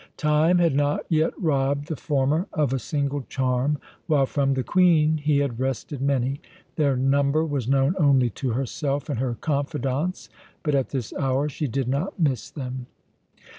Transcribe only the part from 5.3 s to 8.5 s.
had wrested many; their number was known only